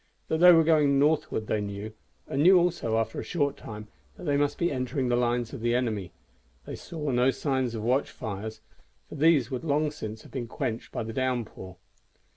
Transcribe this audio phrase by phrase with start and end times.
[0.29, 1.93] That they were going northward they knew,
[2.27, 5.61] and knew also, after a short time, that they must be entering the lines of
[5.61, 6.11] the enemy.
[6.65, 8.61] They saw no signs of watch fires,
[9.09, 11.77] for these would long since have been quenched by the downpour.